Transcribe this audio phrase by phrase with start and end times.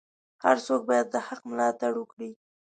[0.43, 2.31] هر څوک باید د حق ملاتړ وکړي.